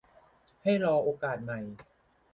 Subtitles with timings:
[0.63, 1.59] ให้รอโอกาสใหม่